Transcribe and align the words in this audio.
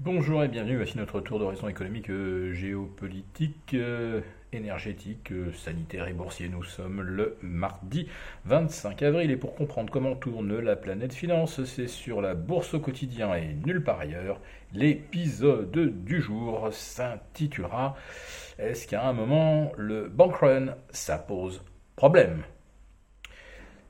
Bonjour 0.00 0.44
et 0.44 0.48
bienvenue, 0.48 0.76
voici 0.76 0.96
notre 0.96 1.20
tour 1.20 1.40
d'horizon 1.40 1.66
économique, 1.66 2.08
euh, 2.08 2.52
géopolitique, 2.52 3.74
euh, 3.74 4.20
énergétique, 4.52 5.32
euh, 5.32 5.52
sanitaire 5.52 6.06
et 6.06 6.12
boursier. 6.12 6.48
Nous 6.48 6.62
sommes 6.62 7.00
le 7.00 7.36
mardi 7.42 8.06
25 8.44 9.02
avril 9.02 9.32
et 9.32 9.36
pour 9.36 9.56
comprendre 9.56 9.90
comment 9.90 10.14
tourne 10.14 10.56
la 10.60 10.76
planète 10.76 11.12
finance, 11.12 11.64
c'est 11.64 11.88
sur 11.88 12.20
la 12.20 12.36
bourse 12.36 12.74
au 12.74 12.78
quotidien 12.78 13.34
et 13.34 13.56
nulle 13.66 13.82
part 13.82 13.98
ailleurs. 13.98 14.40
L'épisode 14.72 16.04
du 16.04 16.20
jour 16.20 16.68
s'intitulera 16.70 17.96
Est-ce 18.56 18.86
qu'à 18.86 19.04
un 19.04 19.12
moment 19.12 19.72
le 19.76 20.08
bank 20.08 20.36
run, 20.36 20.76
ça 20.90 21.18
pose 21.18 21.60
problème? 21.96 22.44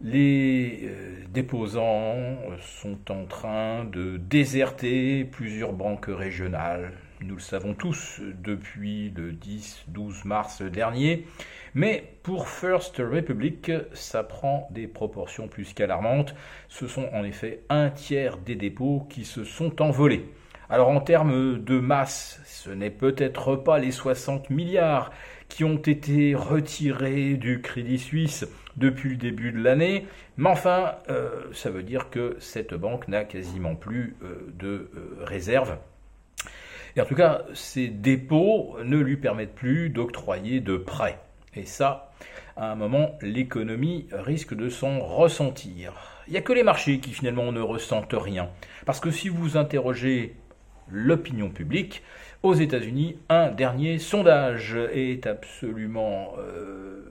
Les 0.00 0.80
euh, 0.84 1.24
déposants 1.32 2.38
sont 2.60 3.10
en 3.10 3.24
train 3.24 3.84
de 3.84 4.16
déserter 4.16 5.24
plusieurs 5.24 5.72
banques 5.72 6.06
régionales. 6.08 6.92
Nous 7.20 7.34
le 7.34 7.40
savons 7.40 7.74
tous 7.74 8.20
depuis 8.44 9.10
le 9.10 9.32
10-12 9.32 10.26
mars 10.26 10.62
dernier. 10.62 11.26
Mais 11.74 12.14
pour 12.22 12.48
First 12.48 12.98
Republic, 12.98 13.72
ça 13.92 14.22
prend 14.22 14.68
des 14.70 14.86
proportions 14.86 15.48
plus 15.48 15.74
qu'alarmantes. 15.74 16.34
Ce 16.68 16.86
sont 16.86 17.08
en 17.12 17.24
effet 17.24 17.62
un 17.68 17.90
tiers 17.90 18.38
des 18.38 18.54
dépôts 18.54 19.06
qui 19.10 19.24
se 19.24 19.42
sont 19.42 19.82
envolés. 19.82 20.26
Alors 20.70 20.90
en 20.90 21.00
termes 21.00 21.62
de 21.64 21.78
masse, 21.78 22.40
ce 22.44 22.68
n'est 22.68 22.90
peut-être 22.90 23.56
pas 23.56 23.78
les 23.78 23.90
60 23.90 24.50
milliards 24.50 25.10
qui 25.48 25.64
ont 25.64 25.78
été 25.78 26.34
retirés 26.34 27.34
du 27.34 27.62
Crédit 27.62 27.98
Suisse 27.98 28.46
depuis 28.76 29.08
le 29.08 29.16
début 29.16 29.50
de 29.50 29.62
l'année, 29.62 30.06
mais 30.36 30.50
enfin, 30.50 30.96
euh, 31.08 31.30
ça 31.54 31.70
veut 31.70 31.82
dire 31.82 32.10
que 32.10 32.36
cette 32.38 32.74
banque 32.74 33.08
n'a 33.08 33.24
quasiment 33.24 33.76
plus 33.76 34.16
euh, 34.22 34.52
de 34.58 34.90
euh, 34.94 35.24
réserves. 35.24 35.78
Et 36.96 37.00
en 37.00 37.06
tout 37.06 37.14
cas, 37.14 37.44
ces 37.54 37.88
dépôts 37.88 38.76
ne 38.84 38.98
lui 38.98 39.16
permettent 39.16 39.54
plus 39.54 39.88
d'octroyer 39.88 40.60
de 40.60 40.76
prêts. 40.76 41.18
Et 41.54 41.64
ça, 41.64 42.12
à 42.56 42.70
un 42.70 42.74
moment, 42.74 43.16
l'économie 43.22 44.06
risque 44.12 44.54
de 44.54 44.68
s'en 44.68 45.00
ressentir. 45.00 45.94
Il 46.26 46.32
n'y 46.32 46.38
a 46.38 46.42
que 46.42 46.52
les 46.52 46.62
marchés 46.62 47.00
qui 47.00 47.12
finalement 47.12 47.52
ne 47.52 47.60
ressentent 47.60 48.12
rien. 48.12 48.50
Parce 48.84 49.00
que 49.00 49.10
si 49.10 49.30
vous 49.30 49.56
interrogez 49.56 50.36
l'opinion 50.90 51.50
publique. 51.50 52.02
Aux 52.42 52.54
États-Unis, 52.54 53.16
un 53.28 53.50
dernier 53.50 53.98
sondage 53.98 54.76
est 54.92 55.26
absolument 55.26 56.34
euh, 56.38 57.02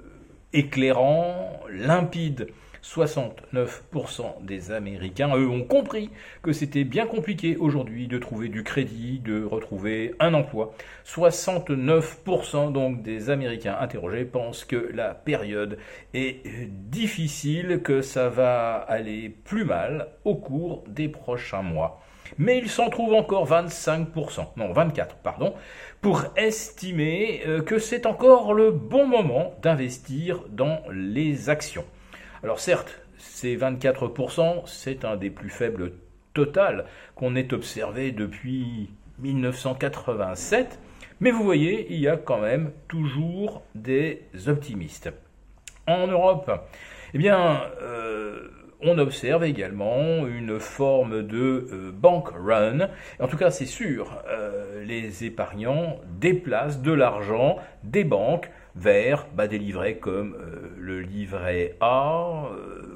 éclairant, 0.54 1.60
limpide. 1.70 2.48
69% 2.84 4.46
des 4.46 4.72
Américains, 4.72 5.36
eux, 5.36 5.50
ont 5.50 5.64
compris 5.64 6.10
que 6.42 6.54
c'était 6.54 6.86
bien 6.86 7.06
compliqué 7.06 7.58
aujourd'hui 7.58 8.08
de 8.08 8.18
trouver 8.18 8.48
du 8.48 8.64
crédit, 8.64 9.20
de 9.20 9.44
retrouver 9.44 10.14
un 10.20 10.34
emploi. 10.34 10.74
69% 11.06 12.72
donc 12.72 13.02
des 13.02 13.30
Américains 13.30 13.78
interrogés 13.80 14.24
pensent 14.24 14.64
que 14.64 14.90
la 14.94 15.14
période 15.14 15.78
est 16.14 16.70
difficile, 16.70 17.82
que 17.84 18.02
ça 18.02 18.30
va 18.30 18.76
aller 18.76 19.30
plus 19.30 19.66
mal 19.66 20.08
au 20.24 20.36
cours 20.36 20.84
des 20.88 21.10
prochains 21.10 21.64
mois 21.64 22.02
mais 22.38 22.58
il 22.58 22.70
s'en 22.70 22.90
trouve 22.90 23.14
encore 23.14 23.50
25%, 23.50 24.48
non 24.58 24.72
24, 24.72 25.16
pardon, 25.18 25.54
pour 26.02 26.26
estimer 26.36 27.42
euh, 27.48 27.62
que 27.62 27.80
c'est 27.80 28.06
encore 28.06 28.54
le 28.54 28.72
bon 28.72 29.08
moment 29.08 29.56
d'investir 29.62 30.44
dans 30.50 30.82
les 30.92 31.50
actions. 31.50 31.86
Alors 32.44 32.60
certes, 32.60 33.00
ces 33.18 33.58
24%, 33.58 34.64
c'est 34.66 35.06
un 35.06 35.16
des 35.16 35.30
plus 35.30 35.50
faibles 35.50 35.94
total 36.34 36.86
qu'on 37.16 37.36
ait 37.36 37.54
observé 37.54 38.12
depuis 38.12 38.92
1987, 39.20 40.80
mais 41.20 41.32
vous 41.32 41.44
voyez, 41.44 41.88
il 41.92 42.00
y 42.00 42.08
a 42.08 42.18
quand 42.18 42.40
même 42.40 42.72
toujours 42.88 43.64
des 43.74 44.22
optimistes. 44.48 45.12
En 45.88 46.08
Europe, 46.08 46.52
eh 47.14 47.18
bien, 47.18 47.64
euh, 47.82 48.50
on 48.82 48.98
observe 49.00 49.44
également 49.44 50.28
une 50.28 50.60
forme 50.60 51.24
de 51.24 51.68
euh, 51.72 51.92
bank 51.92 52.30
run. 52.30 52.90
En 53.20 53.28
tout 53.28 53.38
cas, 53.38 53.50
c'est 53.50 53.66
sûr, 53.66 54.22
euh, 54.28 54.84
les 54.84 55.26
épargnants 55.26 56.00
déplacent 56.20 56.82
de 56.82 56.92
l'argent 56.92 57.58
des 57.84 58.04
banques 58.04 58.52
vers 58.76 59.28
bah, 59.34 59.48
des 59.48 59.58
livrets 59.58 59.98
comme 59.98 60.36
euh, 60.36 60.70
le 60.78 61.02
livret 61.02 61.76
A 61.82 62.50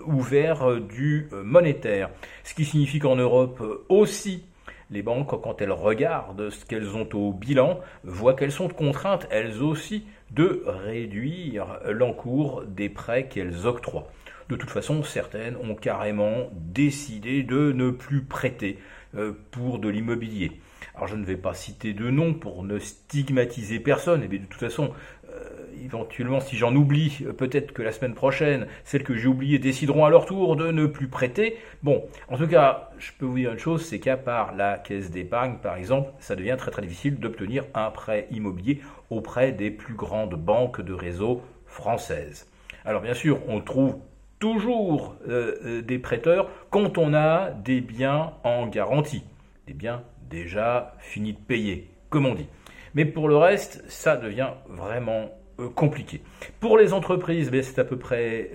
ou 0.05 0.19
vers 0.19 0.79
du 0.79 1.29
monétaire. 1.31 2.09
Ce 2.43 2.53
qui 2.53 2.65
signifie 2.65 2.99
qu'en 2.99 3.15
Europe 3.15 3.61
aussi, 3.89 4.45
les 4.91 5.01
banques, 5.01 5.41
quand 5.41 5.61
elles 5.61 5.71
regardent 5.71 6.49
ce 6.49 6.65
qu'elles 6.65 6.95
ont 6.95 7.07
au 7.13 7.31
bilan, 7.33 7.79
voient 8.03 8.33
qu'elles 8.33 8.51
sont 8.51 8.67
contraintes, 8.67 9.27
elles 9.31 9.63
aussi, 9.63 10.05
de 10.31 10.63
réduire 10.65 11.79
l'encours 11.85 12.63
des 12.67 12.89
prêts 12.89 13.27
qu'elles 13.27 13.65
octroient. 13.65 14.07
De 14.49 14.55
toute 14.55 14.69
façon, 14.69 15.03
certaines 15.03 15.55
ont 15.57 15.75
carrément 15.75 16.49
décidé 16.53 17.43
de 17.43 17.71
ne 17.71 17.91
plus 17.91 18.23
prêter 18.23 18.79
euh, 19.15 19.33
pour 19.51 19.79
de 19.79 19.89
l'immobilier. 19.89 20.59
Alors 20.95 21.07
je 21.07 21.15
ne 21.15 21.25
vais 21.25 21.37
pas 21.37 21.53
citer 21.53 21.93
de 21.93 22.09
nom 22.09 22.33
pour 22.33 22.63
ne 22.63 22.79
stigmatiser 22.79 23.79
personne, 23.79 24.25
mais 24.29 24.37
de 24.37 24.45
toute 24.45 24.59
façon, 24.59 24.91
euh, 25.29 25.49
éventuellement 25.83 26.39
si 26.39 26.57
j'en 26.57 26.75
oublie, 26.75 27.19
euh, 27.25 27.33
peut-être 27.33 27.71
que 27.71 27.81
la 27.81 27.91
semaine 27.91 28.13
prochaine, 28.13 28.67
celles 28.83 29.03
que 29.03 29.15
j'ai 29.15 29.27
oubliées 29.27 29.59
décideront 29.59 30.05
à 30.05 30.09
leur 30.09 30.25
tour 30.25 30.55
de 30.55 30.71
ne 30.71 30.85
plus 30.85 31.07
prêter. 31.07 31.57
Bon, 31.83 32.03
en 32.29 32.37
tout 32.37 32.47
cas, 32.47 32.91
je 32.99 33.11
peux 33.17 33.25
vous 33.25 33.37
dire 33.37 33.51
une 33.51 33.59
chose, 33.59 33.85
c'est 33.85 33.99
qu'à 33.99 34.17
part 34.17 34.55
la 34.55 34.77
caisse 34.77 35.11
d'épargne, 35.11 35.57
par 35.61 35.75
exemple, 35.75 36.11
ça 36.19 36.35
devient 36.35 36.55
très 36.57 36.71
très 36.71 36.81
difficile 36.81 37.19
d'obtenir 37.19 37.65
un 37.73 37.89
prêt 37.89 38.27
immobilier 38.31 38.81
auprès 39.09 39.51
des 39.51 39.71
plus 39.71 39.95
grandes 39.95 40.35
banques 40.35 40.81
de 40.81 40.93
réseau 40.93 41.41
françaises. 41.65 42.47
Alors 42.85 43.01
bien 43.01 43.13
sûr, 43.13 43.39
on 43.47 43.61
trouve 43.61 43.97
toujours 44.41 45.15
euh, 45.29 45.55
euh, 45.63 45.81
des 45.81 45.99
prêteurs 45.99 46.49
quand 46.71 46.97
on 46.97 47.13
a 47.13 47.51
des 47.51 47.79
biens 47.79 48.33
en 48.43 48.67
garantie, 48.67 49.23
des 49.67 49.73
biens 49.73 50.03
déjà 50.29 50.95
finis 50.99 51.33
de 51.33 51.37
payer, 51.37 51.89
comme 52.09 52.25
on 52.25 52.33
dit. 52.33 52.47
Mais 52.93 53.05
pour 53.05 53.29
le 53.29 53.37
reste, 53.37 53.83
ça 53.87 54.17
devient 54.17 54.49
vraiment 54.67 55.29
euh, 55.59 55.69
compliqué. 55.69 56.21
Pour 56.59 56.77
les 56.77 56.91
entreprises, 56.91 57.51
ben, 57.51 57.61
c'est 57.61 57.79
à 57.79 57.85
peu 57.85 57.97
près 57.97 58.51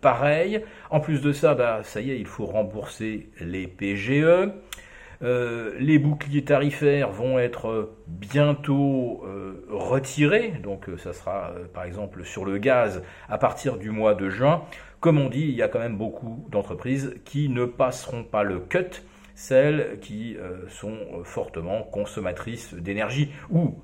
pareil. 0.00 0.62
En 0.90 1.00
plus 1.00 1.20
de 1.20 1.32
ça, 1.32 1.54
bah, 1.54 1.82
ça 1.84 2.00
y 2.00 2.10
est, 2.10 2.18
il 2.18 2.26
faut 2.26 2.46
rembourser 2.46 3.28
les 3.40 3.68
PGE. 3.68 4.50
Les 5.20 5.98
boucliers 5.98 6.44
tarifaires 6.44 7.10
vont 7.10 7.38
être 7.38 7.90
bientôt 8.06 9.24
retirés, 9.68 10.52
donc 10.62 10.88
ça 10.98 11.12
sera 11.12 11.52
par 11.72 11.84
exemple 11.84 12.24
sur 12.24 12.44
le 12.44 12.58
gaz 12.58 13.02
à 13.28 13.38
partir 13.38 13.78
du 13.78 13.90
mois 13.90 14.14
de 14.14 14.28
juin. 14.28 14.62
Comme 15.00 15.18
on 15.18 15.28
dit, 15.28 15.42
il 15.42 15.54
y 15.54 15.62
a 15.62 15.68
quand 15.68 15.78
même 15.78 15.96
beaucoup 15.96 16.46
d'entreprises 16.50 17.14
qui 17.24 17.48
ne 17.48 17.64
passeront 17.64 18.24
pas 18.24 18.42
le 18.42 18.58
cut, 18.58 19.02
celles 19.34 19.98
qui 20.00 20.36
euh, 20.36 20.66
sont 20.68 21.22
fortement 21.22 21.82
consommatrices 21.82 22.74
d'énergie 22.74 23.30
ou 23.50 23.78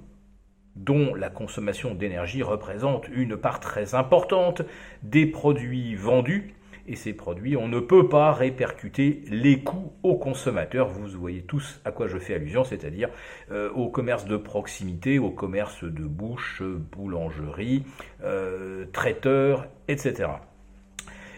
dont 0.75 1.15
la 1.15 1.29
consommation 1.29 1.95
d'énergie 1.95 2.43
représente 2.43 3.07
une 3.09 3.37
part 3.37 3.61
très 3.61 3.95
importante 3.95 4.63
des 5.03 5.27
produits 5.27 5.95
vendus. 5.95 6.55
Et 6.87 6.97
ces 6.97 7.13
produits, 7.13 7.57
on 7.57 7.69
ne 7.69 7.79
peut 7.79 8.09
pas 8.09 8.33
répercuter 8.33 9.23
les 9.29 9.61
coûts 9.61 9.93
aux 10.03 10.17
consommateurs. 10.17 10.89
Vous 10.89 11.07
voyez 11.19 11.43
tous 11.43 11.81
à 11.85 11.93
quoi 11.93 12.09
je 12.09 12.19
fais 12.19 12.35
allusion, 12.35 12.65
c'est-à-dire 12.65 13.09
euh, 13.53 13.71
au 13.71 13.89
commerce 13.89 14.25
de 14.25 14.37
proximité, 14.37 15.19
au 15.21 15.31
commerce 15.31 15.85
de 15.85 16.03
bouche, 16.03 16.63
boulangerie, 16.63 17.85
euh, 18.25 18.87
traiteurs, 18.93 19.69
etc. 19.87 20.29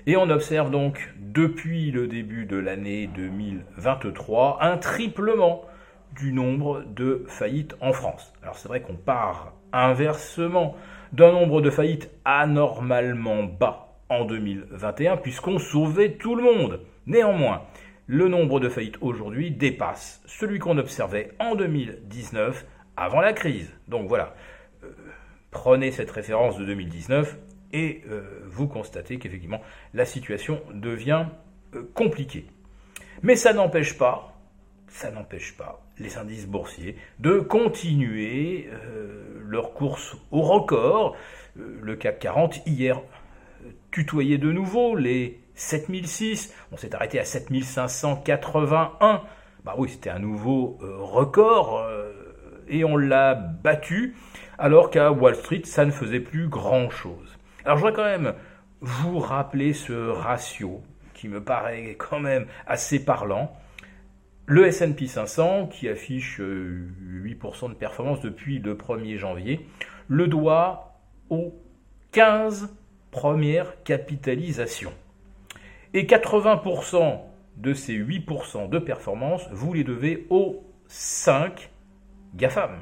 Et 0.07 0.17
on 0.17 0.31
observe 0.31 0.71
donc 0.71 1.15
depuis 1.19 1.91
le 1.91 2.07
début 2.07 2.47
de 2.47 2.57
l'année 2.57 3.07
2023 3.07 4.59
un 4.63 4.79
triplement 4.79 5.63
du 6.15 6.33
nombre 6.33 6.85
de 6.95 7.25
faillites 7.27 7.75
en 7.81 7.93
France. 7.93 8.33
Alors 8.43 8.57
c'est 8.57 8.69
vrai 8.69 8.81
qu'on 8.81 8.97
part 8.97 9.53
inversement 9.73 10.77
d'un 11.13 11.33
nombre 11.33 11.61
de 11.61 11.71
faillites 11.71 12.11
anormalement 12.25 13.45
bas 13.45 13.94
en 14.15 14.25
2021 14.25 15.17
puisqu'on 15.19 15.59
sauvait 15.59 16.13
tout 16.13 16.35
le 16.35 16.43
monde. 16.43 16.81
Néanmoins, 17.07 17.63
le 18.07 18.29
nombre 18.29 18.61
de 18.61 18.69
faillites 18.69 18.99
aujourd'hui 19.01 19.51
dépasse 19.51 20.23
celui 20.27 20.59
qu'on 20.59 20.79
observait 20.79 21.31
en 21.39 21.55
2019 21.55 22.67
avant 22.97 23.21
la 23.21 23.33
crise. 23.33 23.73
Donc 23.89 24.09
voilà, 24.09 24.35
euh, 24.83 24.89
prenez 25.51 25.91
cette 25.91 26.11
référence 26.11 26.59
de 26.59 26.65
2019 26.65 27.37
et 27.73 28.03
euh, 28.11 28.23
vous 28.47 28.69
constatez 28.69 29.19
qu'effectivement 29.19 29.61
la 29.95 30.05
situation 30.05 30.61
devient 30.73 31.27
euh, 31.75 31.91
compliquée. 31.95 32.47
Mais 33.23 33.37
ça 33.37 33.53
n'empêche 33.53 33.97
pas, 33.97 34.39
ça 34.89 35.11
n'empêche 35.11 35.57
pas 35.57 35.81
les 35.99 36.19
indices 36.19 36.47
boursiers 36.47 36.97
de 37.21 37.39
continuer 37.39 38.69
leur 39.47 39.73
course 39.73 40.17
au 40.33 40.43
record. 40.43 41.17
le 41.55 41.95
CAC 41.95 42.19
40 42.19 42.67
hier 42.67 43.01
tutoyait 43.95 44.39
de 44.39 44.51
nouveau 44.51 44.97
les 44.97 45.41
7006, 45.55 46.53
on 46.73 46.77
s'est 46.77 46.93
arrêté 46.97 47.21
à 47.21 47.25
7581. 47.25 49.23
Bah 49.65 49.75
oui, 49.79 49.89
c'était 49.89 50.11
un 50.11 50.19
nouveau 50.19 50.79
record 50.81 51.89
et 52.67 52.85
on 52.85 52.97
l'a 52.97 53.37
battu 53.37 54.17
alors 54.59 54.91
qu'à 54.91 55.13
Wall 55.13 55.37
Street, 55.37 55.63
ça 55.65 55.85
ne 55.85 55.93
faisait 55.93 56.19
plus 56.19 56.49
grand-chose. 56.49 57.39
Alors 57.65 57.79
je 57.79 57.85
voudrais 57.85 57.97
quand 57.97 58.05
même 58.05 58.35
vous 58.81 59.21
rappeler 59.21 59.73
ce 59.73 59.93
ratio 59.93 60.83
qui 61.15 61.29
me 61.29 61.43
paraît 61.43 61.95
quand 61.97 62.21
même 62.21 62.47
assez 62.67 63.05
parlant. 63.05 63.57
Le 64.47 64.67
S&P 64.67 65.07
500, 65.07 65.69
qui 65.69 65.89
affiche 65.89 66.41
8% 66.41 66.43
euh, 66.43 67.69
de 67.69 67.75
performance 67.75 68.21
depuis 68.21 68.59
le 68.59 68.75
1er 68.75 69.17
janvier, 69.17 69.67
le 70.09 70.27
doit 70.27 70.99
aux 71.31 71.55
15 72.13 72.75
premières 73.15 73.81
capitalisations. 73.85 74.93
Et 75.95 76.03
80% 76.03 77.21
de 77.57 77.73
ces 77.73 77.97
8% 77.97 78.69
de 78.69 78.79
performance, 78.81 79.49
vous 79.53 79.73
les 79.73 79.85
devez 79.85 80.27
aux 80.31 80.65
5 80.89 81.71
GAFAM. 82.35 82.73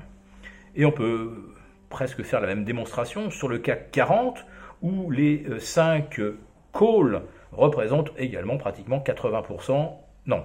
Et 0.75 0.87
on 0.87 0.91
peut 0.91 1.55
presque 1.91 2.23
faire 2.23 2.41
la 2.41 2.47
même 2.47 2.65
démonstration 2.65 3.29
sur 3.31 3.47
le 3.47 3.59
CAC 3.59 3.91
40, 3.91 4.47
où 4.81 5.11
les 5.11 5.45
5 5.59 6.19
euh, 6.19 6.39
calls 6.73 7.21
représentent 7.53 8.13
également 8.17 8.57
pratiquement 8.57 9.01
80%, 9.01 9.91
non, 10.25 10.45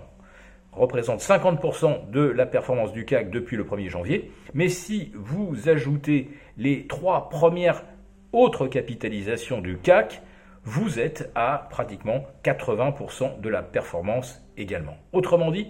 représente 0.74 1.22
50% 1.22 2.12
de 2.12 2.20
la 2.20 2.46
performance 2.46 2.92
du 2.92 3.06
CAC 3.06 3.32
depuis 3.32 3.56
le 3.56 3.64
1er 3.64 3.88
janvier. 3.88 4.32
Mais 4.54 4.68
si 4.68 5.14
vous 5.16 5.70
ajoutez 5.70 6.30
les 6.58 6.88
trois 6.88 7.30
premières 7.30 7.84
autres 8.34 8.68
capitalisations 8.68 9.62
du 9.62 9.78
CAC, 9.78 10.22
vous 10.64 11.00
êtes 11.00 11.32
à 11.36 11.68
pratiquement 11.70 12.26
80% 12.44 13.40
de 13.40 13.50
la 13.50 13.64
performance 13.64 14.42
également. 14.58 14.98
Autrement 15.14 15.52
dit, 15.52 15.68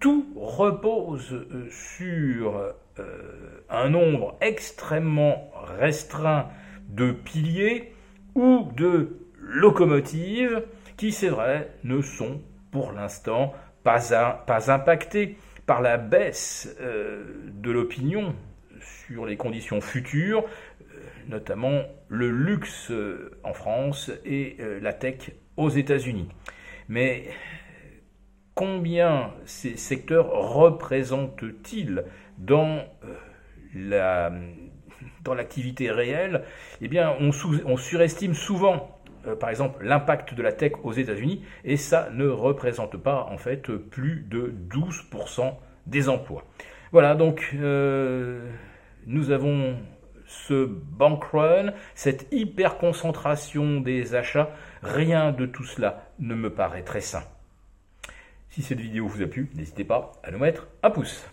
tout 0.00 0.26
repose 0.36 1.32
euh, 1.32 1.68
sur 1.70 2.56
euh, 2.98 3.62
un 3.70 3.88
nombre 3.88 4.36
extrêmement 4.40 5.50
restreint 5.78 6.48
de 6.88 7.12
piliers 7.12 7.92
ou 8.34 8.68
de 8.76 9.16
locomotives 9.38 10.62
qui, 10.96 11.12
c'est 11.12 11.28
vrai, 11.28 11.70
ne 11.84 12.00
sont 12.02 12.40
pour 12.70 12.92
l'instant 12.92 13.54
pas, 13.84 14.00
pas 14.46 14.70
impacté 14.72 15.36
par 15.66 15.80
la 15.80 15.98
baisse 15.98 16.76
euh, 16.80 17.24
de 17.54 17.70
l'opinion 17.70 18.34
sur 18.80 19.26
les 19.26 19.36
conditions 19.36 19.80
futures, 19.80 20.44
notamment 21.28 21.82
le 22.08 22.30
luxe 22.30 22.90
euh, 22.90 23.38
en 23.44 23.52
France 23.52 24.10
et 24.24 24.56
la 24.80 24.92
tech 24.92 25.32
aux 25.56 25.70
États-Unis. 25.70 26.28
Mais 26.88 27.24
combien 28.54 29.32
ces 29.44 29.76
secteurs 29.76 30.30
représentent-ils 30.30 32.04
dans 32.38 32.84
dans 35.24 35.34
l'activité 35.34 35.90
réelle, 35.90 36.44
eh 36.80 36.88
bien, 36.88 37.14
on, 37.20 37.76
surestime 37.76 38.34
souvent 38.34 38.98
euh, 39.26 39.36
par 39.36 39.50
exemple 39.50 39.84
l'impact 39.84 40.34
de 40.34 40.42
la 40.42 40.52
tech 40.52 40.72
aux 40.82 40.92
États-Unis, 40.92 41.44
et 41.64 41.76
ça 41.76 42.10
ne 42.12 42.26
représente 42.26 42.96
pas 42.96 43.28
en 43.30 43.38
fait 43.38 43.70
plus 43.70 44.26
de 44.28 44.52
12% 44.68 45.54
des 45.86 46.08
emplois. 46.08 46.44
Voilà, 46.90 47.14
donc 47.14 47.50
euh, 47.54 48.44
nous 49.06 49.30
avons 49.30 49.76
ce 50.32 50.64
bank 50.64 51.24
run, 51.32 51.72
cette 51.94 52.26
hyper 52.32 52.78
concentration 52.78 53.80
des 53.80 54.14
achats, 54.14 54.50
rien 54.82 55.32
de 55.32 55.46
tout 55.46 55.64
cela 55.64 56.04
ne 56.18 56.34
me 56.34 56.50
paraît 56.50 56.82
très 56.82 57.00
sain. 57.00 57.22
Si 58.50 58.62
cette 58.62 58.80
vidéo 58.80 59.06
vous 59.06 59.22
a 59.22 59.26
plu, 59.26 59.50
n'hésitez 59.54 59.84
pas 59.84 60.12
à 60.22 60.30
nous 60.30 60.38
mettre 60.38 60.68
un 60.82 60.90
pouce. 60.90 61.24